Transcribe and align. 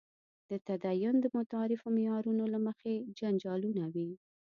د 0.49 0.51
تدین 0.67 1.15
د 1.21 1.25
متعارفو 1.37 1.87
معیارونو 1.95 2.43
له 2.53 2.59
مخې 2.67 2.93
جنجالونه 3.19 3.85
وي. 3.93 4.11